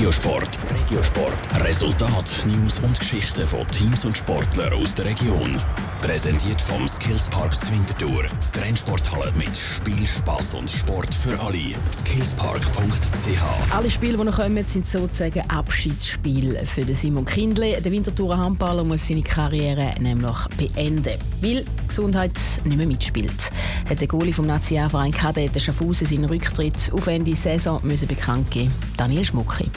Regiosport. 0.00 0.58
Regiosport. 0.88 1.62
Resultat, 1.62 2.42
News 2.46 2.78
und 2.78 2.98
Geschichten 2.98 3.46
von 3.46 3.68
Teams 3.68 4.06
und 4.06 4.16
Sportlern 4.16 4.72
aus 4.72 4.94
der 4.94 5.04
Region. 5.04 5.60
Präsentiert 6.00 6.58
vom 6.58 6.88
Skillspark 6.88 7.62
Zwintertour. 7.62 8.22
Die 8.22 8.58
Trennsporthalle 8.58 9.30
mit 9.32 9.54
Spiel, 9.54 10.06
Spass 10.06 10.54
und 10.54 10.70
Sport 10.70 11.14
für 11.14 11.38
alle. 11.38 11.74
Skillspark.ch 11.92 13.74
Alle 13.74 13.90
Spiele, 13.90 14.16
die 14.16 14.24
noch 14.24 14.36
kommen, 14.36 14.64
sind 14.64 14.86
sozusagen 14.86 15.42
Abschiedsspiele 15.50 16.64
für 16.64 16.82
Simon 16.94 17.26
Kindle. 17.26 17.78
Der 17.78 17.92
Winterthurer 17.92 18.38
Handballer 18.38 18.84
muss 18.84 19.06
seine 19.06 19.20
Karriere 19.20 19.92
nämlich 20.00 20.48
beenden, 20.56 21.18
weil 21.42 21.66
Gesundheit 21.86 22.32
nicht 22.64 22.78
mehr 22.78 22.86
mitspielt. 22.86 23.50
Hat 23.86 24.00
der 24.00 24.08
Goalie 24.08 24.32
vom 24.32 24.46
Nationalverein 24.46 25.12
Kadette 25.12 25.60
Schaffhausen 25.60 26.06
seinen 26.06 26.24
Rücktritt 26.24 26.90
auf 26.90 27.06
Ende 27.06 27.36
Saison 27.36 27.80
müssen 27.82 28.08
bekannt 28.08 28.50
geben. 28.50 28.72
Daniel 28.96 29.26
Schmucki. 29.26 29.70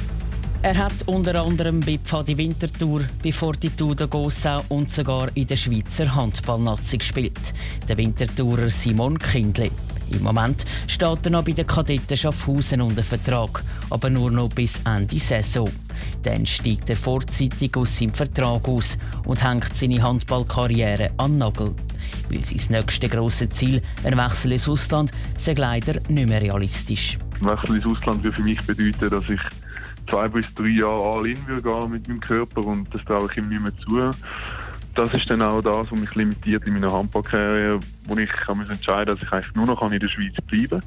Er 0.65 0.77
hat 0.77 0.93
unter 1.07 1.43
anderem 1.43 1.81
bei 1.81 1.99
Pfadi 2.01 2.37
Winterthur, 2.37 3.01
bei 3.21 3.33
Fortitudo 3.33 4.07
Gossau 4.07 4.63
und 4.69 4.89
sogar 4.89 5.27
in 5.35 5.45
der 5.45 5.57
Schweizer 5.57 6.15
Handballnazi 6.15 6.99
gespielt. 6.99 7.37
Der 7.89 7.97
Winterthurer 7.97 8.69
Simon 8.69 9.19
Kindle. 9.19 9.69
Im 10.09 10.23
Moment 10.23 10.63
steht 10.87 11.25
er 11.25 11.31
noch 11.31 11.43
bei 11.43 11.51
den 11.51 11.67
Kadetten 11.67 12.15
Schaffhausen 12.15 12.79
unter 12.79 13.03
Vertrag, 13.03 13.61
aber 13.89 14.09
nur 14.09 14.31
noch 14.31 14.47
bis 14.47 14.79
Ende 14.85 15.19
Saison. 15.19 15.69
Dann 16.23 16.45
steigt 16.45 16.89
er 16.89 16.95
vorzeitig 16.95 17.75
aus 17.75 17.99
seinem 17.99 18.13
Vertrag 18.13 18.65
aus 18.65 18.97
und 19.25 19.43
hängt 19.43 19.75
seine 19.75 20.01
Handballkarriere 20.01 21.11
an 21.17 21.39
Nagel. 21.39 21.75
Weil 22.29 22.43
sein 22.45 22.61
nächstes 22.69 23.09
grosses 23.09 23.49
Ziel, 23.49 23.81
ein 24.05 24.17
Wechsel 24.17 24.53
ins 24.53 24.69
Ausland, 24.69 25.11
sei 25.35 25.55
leider 25.55 25.95
nicht 26.07 26.29
mehr 26.29 26.41
realistisch. 26.41 27.17
Ein 27.41 27.47
Wechsel 27.49 27.75
ins 27.75 27.85
Ausland 27.85 28.23
würde 28.23 28.37
für 28.37 28.43
mich 28.43 28.61
bedeuten, 28.61 29.09
dass 29.09 29.29
ich 29.29 29.41
zwei 30.09 30.27
bis 30.27 30.53
drei 30.55 30.69
Jahre 30.69 31.17
all 31.17 31.27
in 31.27 31.45
gehen 31.45 31.91
mit 31.91 32.07
meinem 32.07 32.19
Körper 32.19 32.65
und 32.65 32.93
das 32.93 33.03
traue 33.05 33.29
ich 33.31 33.37
ihm 33.37 33.49
nicht 33.49 33.61
mehr 33.61 33.77
zu. 33.77 34.19
Das 34.95 35.13
ist 35.13 35.29
dann 35.29 35.41
auch 35.41 35.61
das, 35.61 35.91
was 35.91 35.99
mich 35.99 36.13
limitiert 36.13 36.67
in 36.67 36.73
meiner 36.73 36.91
Handballkarriere, 36.91 37.79
wo 38.05 38.15
ich 38.15 38.29
kann 38.31 38.59
mich 38.59 38.69
entscheiden 38.69 39.15
dass 39.15 39.23
ich 39.23 39.31
eigentlich 39.31 39.55
nur 39.55 39.65
noch 39.65 39.91
in 39.91 39.99
der 39.99 40.07
Schweiz 40.07 40.35
bleiben 40.47 40.69
kann. 40.69 40.83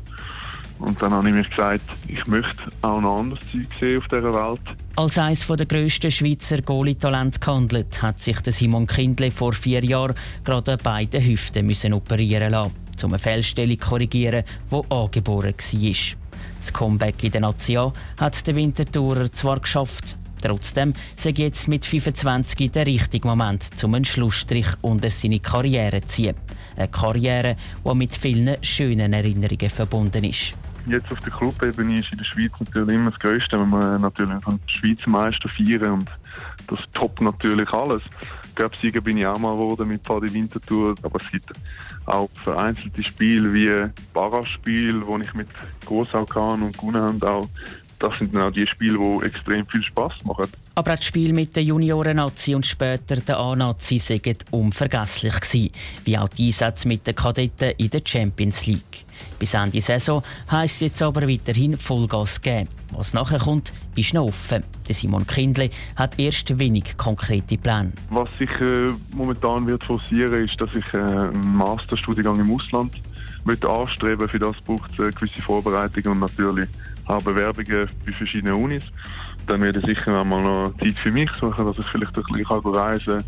Und 0.79 1.01
dann 1.01 1.13
habe 1.13 1.29
ich 1.29 1.35
mir 1.35 1.43
gesagt, 1.43 1.85
ich 2.07 2.27
möchte 2.27 2.63
auch 2.83 3.01
noch 3.01 3.19
anderes 3.19 3.41
Zeug 3.51 3.67
sehen 3.81 3.99
auf 3.99 4.09
dieser 4.09 4.35
Welt. 4.35 4.61
Als 4.97 5.19
eines 5.19 5.47
der 5.47 5.67
grössten 5.67 6.11
Schweizer 6.11 6.61
Goalie-Talente 6.61 7.41
gehandelt, 7.41 8.03
hat 8.03 8.21
sich 8.21 8.37
Simon 8.47 8.87
Kindle 8.87 9.31
vor 9.31 9.55
vier 9.55 9.83
Jahren 9.85 10.15
gerade 10.45 10.77
beide 10.83 11.25
Hüften 11.25 11.95
operieren 11.95 12.51
lassen, 12.51 12.73
um 13.03 13.13
eine 13.13 13.19
Fehlstellung 13.19 13.81
zu 13.81 13.89
korrigieren, 13.89 14.45
die 14.71 14.91
angeboren 14.91 15.55
war. 15.55 16.26
Das 16.67 16.73
Comeback 16.73 17.23
in 17.23 17.31
der 17.31 17.43
Nation 17.43 17.93
hat 18.19 18.45
der 18.45 18.57
Winterthurer 18.57 19.31
zwar 19.31 19.61
geschafft, 19.61 20.17
Trotzdem 20.43 20.95
sei 21.15 21.31
jetzt 21.31 21.69
mit 21.69 21.87
25 21.87 22.73
der 22.73 22.87
richtige 22.87 23.27
Moment, 23.27 23.69
um 23.85 23.95
einen 23.95 24.05
Schlussstrich 24.05 24.67
unter 24.83 25.09
seine 25.09 25.39
Karriere 25.39 26.01
zu 26.01 26.09
ziehen. 26.09 26.35
Eine 26.77 26.89
Karriere, 26.89 27.57
die 27.85 27.95
mit 27.95 28.17
vielen 28.17 28.57
schönen 28.63 29.13
Erinnerungen 29.13 29.71
verbunden 29.71 30.25
ist. 30.25 30.55
Jetzt 30.87 31.11
auf 31.13 31.21
der 31.21 31.33
Clubebene 31.33 32.01
ist 32.01 32.11
in 32.11 32.19
der 32.19 32.25
Schweiz 32.25 32.53
natürlich 32.59 32.95
immer 32.95 33.11
das 33.11 33.21
Größte, 33.21 33.59
wenn 33.61 33.71
wir 33.71 33.99
natürlich 33.99 34.45
den 34.45 34.61
Schweizer 34.67 35.11
Meister 35.11 35.49
feiern 35.49 35.93
und 35.93 36.11
das 36.67 36.81
toppt 36.95 37.21
natürlich 37.21 37.73
alles. 37.73 38.03
Cup-Sieger 38.57 39.01
bin 39.01 39.19
ich 39.19 39.27
auch 39.27 39.39
mal 39.39 39.53
geworden 39.53 39.87
mit 39.89 40.03
Padi 40.03 40.33
Winterthur, 40.33 40.95
aber 41.03 41.21
es 41.23 41.31
gibt 41.31 41.53
auch 42.07 42.29
vereinzelte 42.43 43.03
Spiele 43.05 43.53
wie 43.53 43.91
Barrage-Spiel, 44.13 45.07
wo 45.07 45.19
ich 45.19 45.33
mit 45.35 45.49
Grossau 45.85 46.25
kann 46.25 46.63
und 46.63 46.95
habe, 46.95 47.31
auch 47.31 47.49
das 47.99 48.19
sind 48.19 48.35
dann 48.35 48.43
auch 48.43 48.51
die 48.51 48.67
Spiele, 48.67 48.99
die 48.99 49.27
extrem 49.27 49.67
viel 49.67 49.83
Spaß 49.83 50.25
machen. 50.25 50.47
Aber 50.75 50.93
auch 50.93 50.97
das 50.97 51.05
Spiel 51.05 51.33
mit 51.33 51.57
den 51.57 51.67
Junioren-Nazi 51.67 52.55
und 52.55 52.67
später 52.67 53.17
der 53.17 53.39
A-Nazi 53.39 53.99
sind 53.99 54.45
unvergesslich 54.51 55.41
gewesen, 55.41 55.71
wie 56.05 56.19
auch 56.19 56.29
die 56.29 56.49
Einsätze 56.49 56.89
mit 56.89 57.07
den 57.07 57.15
Kadetten 57.15 57.73
in 57.79 57.91
der 57.91 58.03
Champions 58.05 58.67
League. 58.67 59.06
Bis 59.39 59.55
Ende 59.55 59.81
Saison 59.81 60.23
heisst 60.51 60.77
es 60.77 60.81
jetzt 60.81 61.03
aber 61.03 61.29
weiterhin 61.29 61.77
Vollgas 61.77 62.41
geben. 62.41 62.69
Was 62.93 63.13
nachher 63.13 63.39
kommt, 63.39 63.73
ist 63.97 64.15
noch 64.15 64.27
offen. 64.29 64.63
Der 64.89 64.95
Simon 64.95 65.27
Kindle 65.27 65.71
hat 65.97 66.19
erst 66.19 66.59
wenig 66.59 66.97
konkrete 66.97 67.59
Pläne. 67.59 67.93
Was 68.11 68.29
ich 68.39 68.51
äh, 68.61 68.91
momentan 69.15 69.67
wird 69.67 69.85
forcieren 69.85 70.45
ist, 70.45 70.61
dass 70.61 70.75
ich 70.75 70.95
äh, 70.95 70.99
einen 70.99 71.57
Masterstudiengang 71.57 72.41
im 72.41 72.55
Ausland 72.55 72.95
möchte 73.45 73.69
anstreben. 73.69 74.29
Für 74.29 74.39
das 74.39 74.57
braucht 74.61 74.93
es 74.93 75.01
eine 75.01 75.11
gewisse 75.11 75.43
Vorbereitung 75.43 76.13
und 76.13 76.21
natürlich 76.21 76.69
auch 77.07 77.23
Bewerbungen 77.23 77.87
bei 78.05 78.13
verschiedenen 78.13 78.55
Unis. 78.55 78.85
Dann 79.47 79.61
werde 79.61 79.79
ich 79.79 79.87
sicher 79.87 80.21
einmal 80.21 80.43
noch 80.43 80.77
Zeit 80.79 80.99
für 80.99 81.13
mich 81.13 81.31
suchen, 81.33 81.65
dass 81.65 81.79
ich 81.79 81.87
vielleicht 81.87 82.17
ein 82.17 82.25
bisschen 82.25 82.75
reisen 82.75 83.19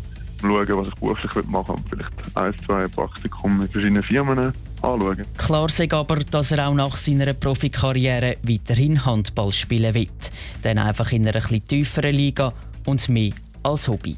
kann, 0.41 0.51
schauen, 0.51 0.77
was 0.77 0.87
ich 0.89 0.95
beruflich 0.95 1.47
machen 1.47 1.75
will. 1.75 1.99
Vielleicht 1.99 2.37
ein, 2.37 2.53
zwei 2.65 2.87
Praktikum 2.87 3.59
mit 3.59 3.71
verschiedenen 3.71 4.03
Firmen 4.03 4.53
anschauen. 4.81 5.25
Klar 5.37 5.69
sei 5.69 5.91
aber, 5.91 6.17
dass 6.17 6.51
er 6.51 6.67
auch 6.67 6.73
nach 6.73 6.97
seiner 6.97 7.33
Profikarriere 7.33 8.37
weiterhin 8.43 9.05
Handball 9.05 9.51
spielen 9.51 9.93
wird. 9.93 10.31
Dann 10.61 10.77
einfach 10.77 11.11
in 11.11 11.27
einer 11.27 11.35
etwas 11.35 11.61
tieferen 11.67 12.15
Liga 12.15 12.53
und 12.85 13.07
mehr 13.09 13.31
als 13.63 13.87
Hobby. 13.87 14.17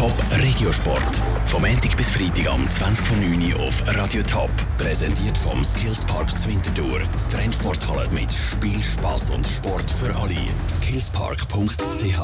Top 0.00 0.14
Regiosport. 0.42 1.16
Vom 1.46 1.62
Montag 1.62 1.94
bis 1.96 2.08
Freitag 2.08 2.46
am 2.46 2.64
20.09 2.66 3.54
Uhr 3.54 3.60
auf 3.60 3.82
Radio 3.86 4.22
Top. 4.22 4.50
Präsentiert 4.78 5.36
vom 5.36 5.62
Skillspark 5.62 6.38
Zwintertour. 6.38 7.00
Das 7.12 7.28
Trennsporthalle 7.28 8.08
mit 8.08 8.32
Spiel, 8.32 8.80
Spass 8.80 9.30
und 9.30 9.46
Sport 9.46 9.90
für 9.90 10.16
alle. 10.16 10.36
Skillspark.ch 10.68 12.20